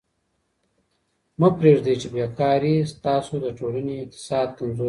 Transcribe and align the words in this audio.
مه 1.39 1.49
پرېږدئ 1.57 1.95
چي 2.01 2.07
بې 2.13 2.25
کاري 2.39 2.75
ستاسو 2.91 3.33
د 3.45 3.47
ټولني 3.59 3.95
اقتصاد 3.99 4.47
کمزوری 4.57 4.77
کړي. 4.77 4.79